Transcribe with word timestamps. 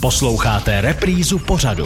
Posloucháte 0.00 0.80
reprízu 0.80 1.38
pořadu. 1.38 1.84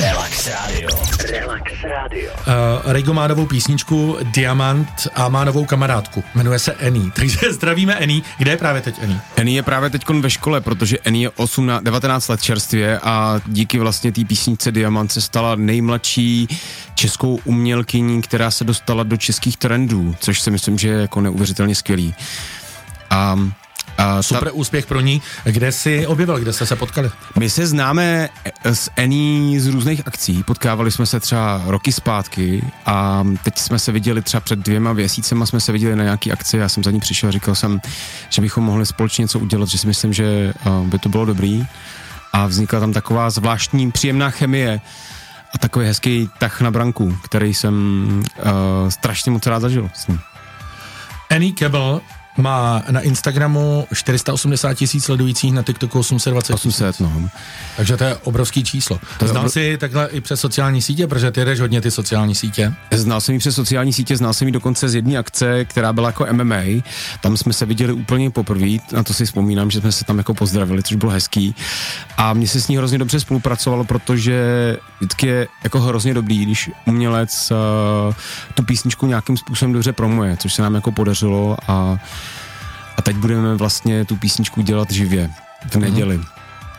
Relax 0.00 0.46
Radio. 0.46 0.88
Relax 1.30 1.72
Radio. 1.82 2.32
Uh, 2.32 2.92
Rigo 2.92 3.14
má 3.14 3.28
novou 3.28 3.46
písničku 3.46 4.16
Diamant 4.22 5.08
a 5.14 5.28
má 5.28 5.44
novou 5.44 5.64
kamarádku. 5.64 6.24
Jmenuje 6.34 6.58
se 6.58 6.72
Eni. 6.72 7.10
Takže 7.16 7.52
zdravíme 7.52 7.94
Eni. 7.94 8.22
Kde 8.38 8.50
je 8.50 8.56
právě 8.56 8.82
teď 8.82 8.94
Eni? 9.02 9.16
Eni 9.36 9.54
je 9.54 9.62
právě 9.62 9.90
teď 9.90 10.08
ve 10.08 10.30
škole, 10.30 10.60
protože 10.60 10.98
Eni 11.04 11.22
je 11.22 11.30
18, 11.30 11.82
19 11.82 12.28
let 12.28 12.42
čerstvě 12.42 12.98
a 12.98 13.40
díky 13.46 13.78
vlastně 13.78 14.12
té 14.12 14.24
písničce 14.24 14.72
Diamant 14.72 15.12
se 15.12 15.20
stala 15.20 15.54
nejmladší 15.54 16.48
českou 16.94 17.40
umělkyní, 17.44 18.22
která 18.22 18.50
se 18.50 18.64
dostala 18.64 19.02
do 19.02 19.16
českých 19.16 19.56
trendů, 19.56 20.16
což 20.20 20.40
si 20.40 20.50
myslím, 20.50 20.78
že 20.78 20.88
je 20.88 21.00
jako 21.00 21.20
neuvěřitelně 21.20 21.74
skvělý. 21.74 22.14
A 23.10 23.38
a 23.98 24.22
Super 24.22 24.48
ta... 24.48 24.52
úspěch 24.52 24.86
pro 24.86 25.00
ní. 25.00 25.22
Kde 25.44 25.72
jsi 25.72 26.06
objevil, 26.06 26.38
kde 26.38 26.52
jste 26.52 26.66
se 26.66 26.76
potkali? 26.76 27.10
My 27.38 27.50
se 27.50 27.66
známe 27.66 28.28
s 28.64 28.90
Ení 28.96 29.60
z 29.60 29.66
různých 29.66 30.06
akcí. 30.06 30.42
Potkávali 30.42 30.90
jsme 30.90 31.06
se 31.06 31.20
třeba 31.20 31.62
roky 31.66 31.92
zpátky 31.92 32.64
a 32.86 33.24
teď 33.42 33.58
jsme 33.58 33.78
se 33.78 33.92
viděli 33.92 34.22
třeba 34.22 34.40
před 34.40 34.58
dvěma 34.58 34.92
měsícema 34.92 35.46
jsme 35.46 35.60
se 35.60 35.72
viděli 35.72 35.96
na 35.96 36.04
nějaký 36.04 36.32
akci. 36.32 36.56
Já 36.56 36.68
jsem 36.68 36.84
za 36.84 36.90
ní 36.90 37.00
přišel 37.00 37.28
a 37.28 37.32
říkal 37.32 37.54
jsem, 37.54 37.80
že 38.30 38.42
bychom 38.42 38.64
mohli 38.64 38.86
společně 38.86 39.22
něco 39.22 39.38
udělat, 39.38 39.68
že 39.68 39.78
si 39.78 39.86
myslím, 39.86 40.12
že 40.12 40.54
by 40.82 40.98
to 40.98 41.08
bylo 41.08 41.24
dobrý. 41.24 41.66
A 42.32 42.46
vznikla 42.46 42.80
tam 42.80 42.92
taková 42.92 43.30
zvláštní, 43.30 43.92
příjemná 43.92 44.30
chemie 44.30 44.80
a 45.54 45.58
takový 45.58 45.86
hezký 45.86 46.30
tah 46.38 46.60
na 46.60 46.70
branku, 46.70 47.16
který 47.24 47.54
jsem 47.54 47.74
uh, 48.36 48.88
strašně 48.88 49.32
moc 49.32 49.46
rád 49.46 49.60
zažil 49.60 49.90
s 49.94 50.06
ním. 50.06 50.18
Annie 51.30 51.52
Cable 51.58 52.00
má 52.36 52.82
na 52.90 53.00
Instagramu 53.00 53.86
480 53.94 54.74
tisíc 54.74 55.04
sledujících, 55.04 55.52
na 55.52 55.62
TikToku 55.62 55.98
820 55.98 56.54
800, 56.54 57.00
no. 57.00 57.30
Takže 57.76 57.96
to 57.96 58.04
je 58.04 58.16
obrovský 58.16 58.64
číslo. 58.64 59.00
To 59.18 59.28
znal 59.28 59.42
obr... 59.42 59.50
jsi 59.50 59.78
takhle 59.78 60.08
i 60.08 60.20
přes 60.20 60.40
sociální 60.40 60.82
sítě, 60.82 61.06
protože 61.06 61.30
ty 61.30 61.44
jdeš 61.44 61.60
hodně 61.60 61.80
ty 61.80 61.90
sociální 61.90 62.34
sítě? 62.34 62.72
Znal 62.90 63.20
jsem 63.20 63.32
ji 63.32 63.38
přes 63.38 63.54
sociální 63.54 63.92
sítě, 63.92 64.16
znal 64.16 64.34
jsem 64.34 64.48
ji 64.48 64.52
dokonce 64.52 64.88
z 64.88 64.94
jedné 64.94 65.18
akce, 65.18 65.64
která 65.64 65.92
byla 65.92 66.08
jako 66.08 66.26
MMA. 66.32 66.82
Tam 67.20 67.36
jsme 67.36 67.52
se 67.52 67.66
viděli 67.66 67.92
úplně 67.92 68.30
poprvé, 68.30 68.68
na 68.92 69.02
to 69.02 69.14
si 69.14 69.24
vzpomínám, 69.24 69.70
že 69.70 69.80
jsme 69.80 69.92
se 69.92 70.04
tam 70.04 70.18
jako 70.18 70.34
pozdravili, 70.34 70.82
což 70.82 70.96
bylo 70.96 71.12
hezký. 71.12 71.54
A 72.16 72.32
mně 72.32 72.48
se 72.48 72.60
s 72.60 72.68
ní 72.68 72.76
hrozně 72.76 72.98
dobře 72.98 73.20
spolupracovalo, 73.20 73.84
protože 73.84 74.42
vždycky 75.00 75.26
je 75.26 75.48
jako 75.64 75.80
hrozně 75.80 76.14
dobrý, 76.14 76.46
když 76.46 76.70
umělec 76.86 77.52
uh, 78.08 78.14
tu 78.54 78.62
písničku 78.62 79.06
nějakým 79.06 79.36
způsobem 79.36 79.72
dobře 79.72 79.92
promuje, 79.92 80.36
což 80.36 80.54
se 80.54 80.62
nám 80.62 80.74
jako 80.74 80.92
podařilo 80.92 81.56
a 81.68 81.98
a 83.02 83.04
teď 83.04 83.16
budeme 83.16 83.54
vlastně 83.54 84.04
tu 84.04 84.16
písničku 84.16 84.62
dělat 84.62 84.90
živě, 84.90 85.30
v 85.70 85.74
mhm. 85.76 85.84
neděli. 85.84 86.20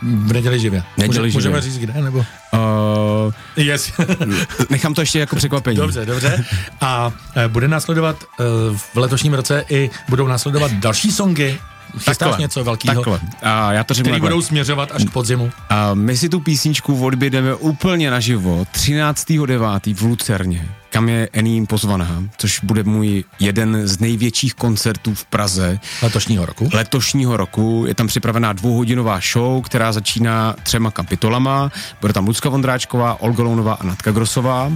V 0.02 0.32
neděli 0.32 0.60
živě. 0.60 0.82
Neděli 0.96 1.18
Může, 1.18 1.30
živě. 1.30 1.50
Můžeme 1.50 1.60
říct 1.60 1.78
kde, 1.78 2.02
nebo? 2.02 2.18
Uh, 2.18 3.32
yes. 3.56 3.92
nechám 4.70 4.94
to 4.94 5.00
ještě 5.00 5.18
jako 5.18 5.36
překvapení. 5.36 5.76
Dobře, 5.76 6.06
dobře. 6.06 6.44
A 6.80 7.06
uh, 7.06 7.12
bude 7.48 7.68
následovat 7.68 8.16
uh, 8.24 8.76
v 8.76 8.96
letošním 8.96 9.34
roce 9.34 9.64
i 9.68 9.90
budou 10.08 10.26
následovat 10.26 10.72
další 10.72 11.12
songy 11.12 11.58
Chystáš 11.92 12.18
takhle, 12.18 12.38
něco 12.38 12.64
velkého? 12.64 12.94
Takhle. 12.94 13.20
A 13.42 13.72
já 13.72 13.84
to 13.84 13.94
řeknu 13.94 14.10
Který 14.10 14.20
budou 14.20 14.42
směřovat 14.42 14.92
až 14.92 15.04
k 15.04 15.10
podzimu. 15.10 15.50
A 15.68 15.94
my 15.94 16.16
si 16.16 16.28
tu 16.28 16.40
písničku 16.40 17.04
odbědeme 17.04 17.54
úplně 17.54 18.10
naživo 18.10 18.66
13.9. 18.74 19.94
v 19.94 20.02
Lucerně 20.02 20.68
kam 20.94 21.08
je 21.08 21.28
Ením 21.32 21.66
pozvaná, 21.66 22.24
což 22.38 22.60
bude 22.62 22.82
můj 22.82 23.24
jeden 23.40 23.88
z 23.88 24.00
největších 24.00 24.54
koncertů 24.54 25.14
v 25.14 25.24
Praze. 25.24 25.78
Letošního 26.02 26.46
roku? 26.46 26.68
Letošního 26.72 27.36
roku. 27.36 27.84
Je 27.88 27.94
tam 27.94 28.06
připravená 28.06 28.52
dvouhodinová 28.52 29.20
show, 29.32 29.62
která 29.62 29.92
začíná 29.92 30.54
třema 30.62 30.90
kapitolama. 30.90 31.70
Bude 32.00 32.12
tam 32.12 32.26
Lucka 32.26 32.48
Vondráčková, 32.48 33.20
Olga 33.20 33.42
Lounová 33.42 33.74
a 33.74 33.84
Natka 33.84 34.10
Grosová. 34.10 34.72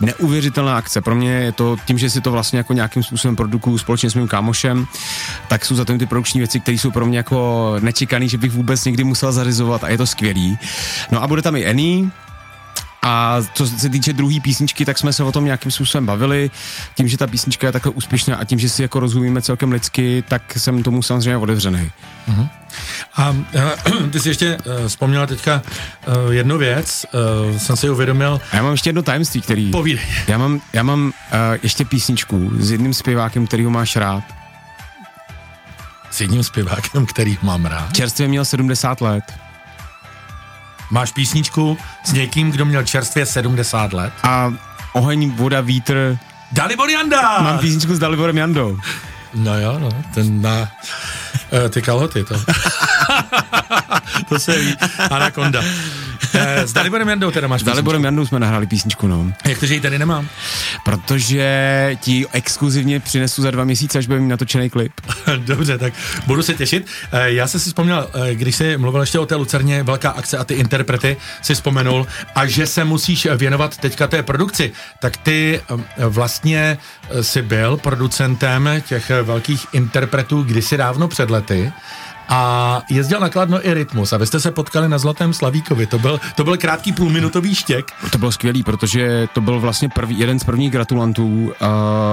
Neuvěřitelná 0.00 0.76
akce. 0.76 1.00
Pro 1.00 1.14
mě 1.14 1.30
je 1.30 1.52
to 1.52 1.76
tím, 1.86 1.98
že 1.98 2.10
si 2.10 2.20
to 2.20 2.32
vlastně 2.32 2.58
jako 2.58 2.72
nějakým 2.72 3.02
způsobem 3.02 3.36
produkuju 3.36 3.78
společně 3.78 4.10
s 4.10 4.14
mým 4.14 4.28
kámošem, 4.28 4.86
tak 5.48 5.64
jsou 5.64 5.74
za 5.74 5.84
tím 5.84 5.98
ty 5.98 6.06
produkční 6.06 6.40
věci, 6.40 6.60
které 6.60 6.78
jsou 6.78 6.90
pro 6.90 7.06
mě 7.06 7.16
jako 7.16 7.74
nečekané, 7.80 8.28
že 8.28 8.38
bych 8.38 8.52
vůbec 8.52 8.84
někdy 8.84 9.04
musel 9.04 9.32
zarizovat 9.32 9.84
a 9.84 9.88
je 9.88 9.98
to 9.98 10.06
skvělý. 10.06 10.58
No 11.10 11.22
a 11.22 11.26
bude 11.26 11.42
tam 11.42 11.56
i 11.56 11.64
Eni, 11.64 12.10
a 13.04 13.38
co 13.54 13.66
se 13.66 13.88
týče 13.88 14.12
druhé 14.12 14.40
písničky, 14.40 14.84
tak 14.84 14.98
jsme 14.98 15.12
se 15.12 15.24
o 15.24 15.32
tom 15.32 15.44
nějakým 15.44 15.70
způsobem 15.70 16.06
bavili. 16.06 16.50
Tím, 16.94 17.08
že 17.08 17.18
ta 17.18 17.26
písnička 17.26 17.66
je 17.66 17.72
takhle 17.72 17.92
úspěšná 17.92 18.36
a 18.36 18.44
tím, 18.44 18.58
že 18.58 18.68
si 18.68 18.82
jako 18.82 19.00
rozumíme 19.00 19.42
celkem 19.42 19.72
lidsky, 19.72 20.24
tak 20.28 20.42
jsem 20.56 20.82
tomu 20.82 21.02
samozřejmě 21.02 21.36
otevřený. 21.36 21.90
Uh-huh. 22.28 22.48
A 23.16 23.30
uh, 23.30 24.08
ty 24.10 24.20
jsi 24.20 24.28
ještě 24.28 24.56
uh, 24.56 24.88
vzpomněla 24.88 25.26
teďka 25.26 25.62
uh, 26.06 26.32
jednu 26.32 26.58
věc, 26.58 27.06
jsem 27.56 27.76
si 27.76 27.90
uvědomil. 27.90 28.40
A 28.52 28.56
já 28.56 28.62
mám 28.62 28.72
ještě 28.72 28.88
jedno 28.88 29.02
tajemství, 29.02 29.40
který... 29.40 29.70
Povídej. 29.70 30.06
Já 30.28 30.38
mám, 30.38 30.60
já 30.72 30.82
mám 30.82 31.12
ještě 31.62 31.84
písničku 31.84 32.50
s 32.58 32.70
jedním 32.70 32.94
zpěvákem, 32.94 33.46
který 33.46 33.64
ho 33.64 33.70
máš 33.70 33.96
rád. 33.96 34.24
S 36.10 36.20
jedním 36.20 36.42
zpěvákem, 36.42 37.06
který 37.06 37.38
mám 37.42 37.64
rád? 37.64 37.92
Čerstvě 37.92 38.28
měl 38.28 38.44
70 38.44 39.00
let. 39.00 39.24
Máš 40.92 41.12
písničku 41.12 41.78
s 42.04 42.12
někým, 42.12 42.50
kdo 42.50 42.64
měl 42.64 42.84
čerstvě 42.84 43.26
70 43.26 43.92
let. 43.92 44.12
A 44.22 44.52
oheň, 44.92 45.30
voda, 45.30 45.60
vítr. 45.60 46.18
Dalibor 46.52 46.90
Janda! 46.90 47.42
Mám 47.42 47.58
písničku 47.58 47.94
s 47.94 47.98
Daliborem 47.98 48.38
Jandou. 48.38 48.78
No 49.34 49.60
jo, 49.60 49.78
no, 49.78 49.88
ten 50.14 50.42
na 50.42 50.60
uh, 50.60 51.68
ty 51.68 51.82
kalhoty, 51.82 52.24
to. 52.24 52.34
to 54.28 54.38
se 54.38 54.58
ví. 54.58 54.76
Anaconda. 55.10 55.62
Eh, 56.34 56.66
s 56.66 56.72
Daliborem 56.72 57.08
Jandou 57.08 57.30
teda 57.30 57.48
máš 57.48 57.60
S 57.60 57.64
Daliborem 57.64 58.04
Jandou 58.04 58.26
jsme 58.26 58.40
nahráli 58.40 58.66
písničku, 58.66 59.06
no. 59.06 59.32
Jak 59.48 59.58
to, 59.58 59.66
že 59.66 59.74
ji 59.74 59.80
tady 59.80 59.98
nemám? 59.98 60.28
Protože 60.84 61.96
ti 62.00 62.26
exkluzivně 62.32 63.00
přinesu 63.00 63.42
za 63.42 63.50
dva 63.50 63.64
měsíce, 63.64 63.98
až 63.98 64.06
budeme 64.06 64.22
mít 64.22 64.28
natočený 64.28 64.70
klip. 64.70 64.92
Dobře, 65.36 65.78
tak 65.78 65.92
budu 66.26 66.42
se 66.42 66.54
těšit. 66.54 66.86
Eh, 67.12 67.32
já 67.32 67.46
jsem 67.46 67.60
si 67.60 67.66
vzpomněl, 67.66 68.10
eh, 68.14 68.34
když 68.34 68.56
jsi 68.56 68.76
mluvil 68.76 69.00
ještě 69.00 69.18
o 69.18 69.26
té 69.26 69.34
Lucerně, 69.34 69.82
velká 69.82 70.10
akce 70.10 70.38
a 70.38 70.44
ty 70.44 70.54
interprety 70.54 71.16
si 71.42 71.54
vzpomenul 71.54 72.06
a 72.34 72.46
že 72.46 72.66
se 72.66 72.84
musíš 72.84 73.28
věnovat 73.36 73.76
teďka 73.76 74.06
té 74.06 74.22
produkci, 74.22 74.72
tak 75.00 75.16
ty 75.16 75.60
vlastně 75.98 76.78
si 77.20 77.42
byl 77.42 77.76
producentem 77.76 78.82
těch 78.88 79.10
velkých 79.22 79.66
interpretů 79.72 80.42
kdysi 80.42 80.76
dávno 80.76 81.08
před 81.08 81.30
lety 81.30 81.72
a 82.32 82.82
jezdil 82.90 83.20
na 83.20 83.28
Kladno 83.28 83.66
i 83.66 83.74
Rytmus 83.74 84.12
a 84.12 84.16
vy 84.16 84.26
jste 84.26 84.40
se 84.40 84.50
potkali 84.50 84.88
na 84.88 84.98
Zlatém 84.98 85.34
Slavíkovi. 85.34 85.86
To 85.86 85.98
byl, 85.98 86.20
to 86.36 86.44
byl 86.44 86.56
krátký 86.56 86.92
půlminutový 86.92 87.54
štěk. 87.54 87.92
To 88.10 88.18
bylo 88.18 88.32
skvělý, 88.32 88.62
protože 88.62 89.28
to 89.34 89.40
byl 89.40 89.60
vlastně 89.60 89.88
první, 89.88 90.18
jeden 90.18 90.38
z 90.38 90.44
prvních 90.44 90.70
gratulantů, 90.70 91.24
uh, 91.26 91.52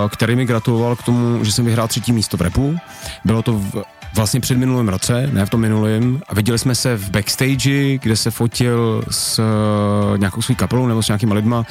který 0.10 0.36
mi 0.36 0.46
gratuloval 0.46 0.96
k 0.96 1.04
tomu, 1.04 1.44
že 1.44 1.52
jsem 1.52 1.66
vyhrál 1.66 1.88
třetí 1.88 2.12
místo 2.12 2.38
v 2.38 2.42
repu. 2.42 2.78
Bylo 3.26 3.42
to 3.42 3.54
v, 3.54 3.84
vlastně 4.16 4.40
před 4.40 4.58
minulým 4.58 4.90
roce, 4.90 5.30
ne 5.34 5.46
v 5.46 5.50
tom 5.50 5.62
minulém. 5.62 6.22
A 6.30 6.36
viděli 6.36 6.60
jsme 6.60 6.76
se 6.76 6.98
v 6.98 7.10
backstage, 7.10 7.98
kde 7.98 8.16
se 8.16 8.32
fotil 8.32 9.04
s 9.12 9.40
uh, 9.40 10.18
nějakou 10.18 10.42
svou 10.42 10.56
kapelou 10.56 10.88
nebo 10.88 11.04
s 11.04 11.08
nějakýma 11.08 11.36
lidma 11.36 11.66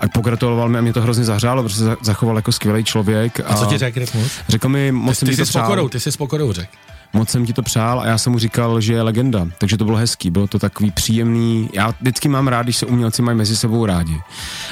a 0.00 0.08
pogratuloval 0.08 0.68
mi 0.68 0.78
a 0.78 0.80
mě 0.80 0.92
to 0.92 1.02
hrozně 1.02 1.24
zahřálo, 1.24 1.62
protože 1.62 1.76
se 1.76 1.96
zachoval 2.02 2.36
jako 2.36 2.52
skvělý 2.52 2.84
člověk. 2.84 3.40
A, 3.40 3.44
a 3.46 3.56
co 3.56 3.66
ti 3.66 3.78
řekl 3.78 3.98
Rytmus? 3.98 4.32
Řekl 4.48 4.68
mi, 4.68 4.92
moc 4.92 5.20
ty, 5.20 5.26
ty 5.26 5.36
jsi 5.36 5.46
s 5.46 5.52
pokorou, 5.52 5.88
ty 5.88 6.00
jsi 6.00 6.12
s 6.12 6.16
pokorou 6.16 6.52
řekl 6.52 6.70
moc 7.12 7.28
jsem 7.28 7.46
ti 7.46 7.52
to 7.52 7.62
přál 7.62 8.00
a 8.00 8.06
já 8.06 8.18
jsem 8.18 8.32
mu 8.32 8.38
říkal, 8.38 8.80
že 8.80 8.92
je 8.92 9.02
legenda, 9.02 9.46
takže 9.58 9.76
to 9.76 9.84
bylo 9.84 9.96
hezký, 9.96 10.30
bylo 10.30 10.46
to 10.46 10.58
takový 10.58 10.90
příjemný, 10.90 11.70
já 11.72 11.94
vždycky 12.00 12.28
mám 12.28 12.48
rád, 12.48 12.62
když 12.62 12.76
se 12.76 12.86
umělci 12.86 13.22
mají 13.22 13.38
mezi 13.38 13.56
sebou 13.56 13.86
rádi 13.86 14.20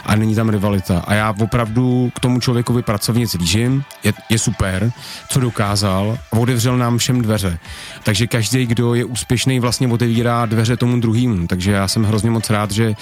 a 0.06 0.16
není 0.16 0.34
tam 0.34 0.48
rivalita. 0.48 0.98
A 1.06 1.14
já 1.14 1.34
opravdu 1.40 2.12
k 2.14 2.20
tomu 2.20 2.40
člověkovi 2.40 2.82
pracovně 2.82 3.26
zlížím, 3.26 3.84
je, 4.04 4.12
je 4.28 4.38
super, 4.38 4.92
co 5.28 5.40
dokázal. 5.40 6.18
Otevřel 6.30 6.78
nám 6.78 6.98
všem 6.98 7.22
dveře, 7.22 7.58
takže 8.02 8.26
každý, 8.26 8.66
kdo 8.66 8.94
je 8.94 9.04
úspěšný, 9.04 9.60
vlastně 9.60 9.88
otevírá 9.88 10.46
dveře 10.46 10.76
tomu 10.76 11.00
druhému, 11.00 11.46
takže 11.46 11.72
já 11.72 11.88
jsem 11.88 12.04
hrozně 12.04 12.30
moc 12.30 12.50
rád, 12.50 12.70
že 12.70 12.94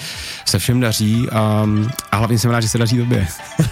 se 0.45 0.59
všem 0.59 0.79
daří 0.79 1.27
a, 1.31 1.67
a 2.11 2.17
hlavně 2.17 2.39
jsem 2.39 2.51
rád, 2.51 2.61
že 2.61 2.69
se 2.69 2.77
daří 2.77 2.97
tobě. 2.97 3.27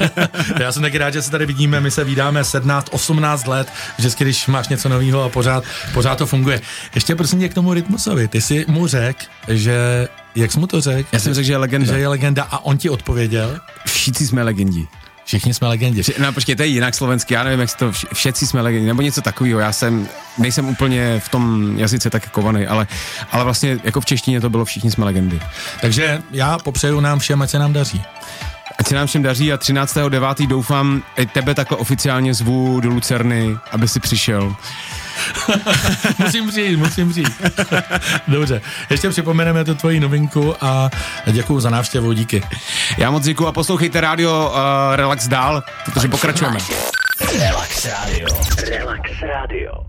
já 0.60 0.72
jsem 0.72 0.82
taky 0.82 0.98
rád, 0.98 1.14
že 1.14 1.22
se 1.22 1.32
tady 1.32 1.46
vidíme, 1.46 1.82
my 1.82 1.92
se 1.92 2.04
vídáme 2.04 2.44
17, 2.44 2.88
18 2.92 3.48
let, 3.48 3.68
vždycky, 3.98 4.24
když 4.24 4.48
máš 4.48 4.68
něco 4.68 4.90
nového 4.90 5.24
a 5.24 5.30
pořád 5.30 5.50
pořád, 5.50 5.64
pořád 5.94 6.18
to 6.18 6.26
funguje. 6.26 6.62
Ještě 6.96 7.16
prosím 7.16 7.40
tě 7.40 7.50
k 7.50 7.54
tomu 7.54 7.74
Rytmusovi. 7.74 8.28
Ty 8.28 8.42
jsi 8.42 8.66
mu 8.68 8.88
řekl, 8.88 9.26
že 9.48 10.08
jak 10.36 10.52
jsi 10.52 10.60
mu 10.60 10.68
to 10.68 10.82
řekl? 10.82 11.10
Já 11.12 11.20
jsem 11.20 11.34
řekl, 11.34 11.46
že 11.46 11.54
je 11.54 11.58
legenda. 11.58 11.94
Že 11.94 12.00
je 12.00 12.08
legenda 12.08 12.44
a 12.44 12.66
on 12.66 12.78
ti 12.78 12.90
odpověděl? 12.90 13.60
Všichni 13.86 14.28
jsme 14.28 14.44
legendi. 14.44 14.88
Všichni 15.26 15.54
jsme 15.54 15.68
legendi. 15.68 16.04
Vši, 16.04 16.14
no 16.20 16.34
počkej, 16.34 16.56
to 16.56 16.62
je 16.62 16.68
jinak 16.68 16.96
slovenský, 16.96 17.34
já 17.34 17.44
nevím, 17.44 17.60
jak 17.60 17.76
to, 17.76 17.92
všetci 18.14 18.48
jsme 18.48 18.62
legendi, 18.62 18.88
nebo 18.88 19.02
něco 19.02 19.22
takového, 19.22 19.60
já 19.60 19.72
jsem, 19.72 20.08
nejsem 20.38 20.68
úplně 20.68 21.20
v 21.20 21.30
tom 21.30 21.74
jazyce 21.78 22.10
tak 22.10 22.30
kovaný, 22.30 22.68
ale, 22.68 22.88
ale 23.32 23.44
vlastně 23.44 23.80
jako 23.84 24.02
v 24.02 24.06
češtině 24.06 24.42
to 24.42 24.50
bylo 24.50 24.66
všichni 24.66 24.92
jsme 24.92 25.06
legendy. 25.06 25.40
Takže 25.82 26.22
já 26.32 26.58
popřeju 26.58 27.00
nám 27.00 27.20
všem, 27.20 27.42
ať 27.42 27.50
se 27.50 27.60
nám 27.60 27.74
daří. 27.74 28.02
Ať 28.80 28.88
se 28.88 28.96
nám 28.96 29.08
všem 29.08 29.24
daří 29.24 29.54
a 29.54 29.58
13.9. 29.58 30.48
doufám, 30.48 31.04
i 31.18 31.26
tebe 31.26 31.56
takhle 31.56 31.78
oficiálně 31.78 32.34
zvu 32.34 32.80
do 32.80 32.90
Lucerny, 32.90 33.58
aby 33.72 33.88
si 33.88 34.00
přišel. 34.00 34.56
musím 36.20 36.48
přijít, 36.48 36.78
musím 36.78 37.10
přijít. 37.10 37.42
Dobře, 38.28 38.62
ještě 38.90 39.10
připomeneme 39.10 39.66
tu 39.66 39.76
tvoji 39.76 40.00
novinku 40.00 40.56
a 40.62 40.90
děkuji 41.26 41.60
za 41.60 41.70
návštěvu, 41.70 42.14
díky. 42.14 42.44
Já 42.98 43.12
moc 43.12 43.24
děkuji 43.24 43.48
a 43.48 43.52
poslouchejte 43.52 44.02
rádio 44.02 44.52
uh, 44.54 44.96
Relax 44.96 45.28
dál, 45.28 45.64
protože 45.86 46.08
pokračujeme. 46.08 46.60
Relax 47.40 47.86
Radio. 47.86 48.28
Relax 48.70 49.12
Radio. 49.22 49.89